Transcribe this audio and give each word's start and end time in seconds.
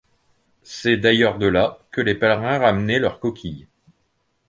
C'est 0.63 0.97
d’ailleurs 0.97 1.37
de 1.37 1.45
là 1.45 1.77
que 1.91 2.01
les 2.01 2.15
pèlerins 2.15 2.57
ramenaient 2.57 2.97
leurs 2.97 3.19
coquilles. 3.19 3.67